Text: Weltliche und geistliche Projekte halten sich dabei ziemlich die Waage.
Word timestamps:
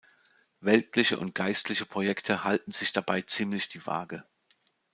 Weltliche 0.61 1.19
und 1.19 1.35
geistliche 1.35 1.85
Projekte 1.85 2.43
halten 2.43 2.71
sich 2.71 2.91
dabei 2.91 3.21
ziemlich 3.21 3.67
die 3.67 3.85
Waage. 3.85 4.23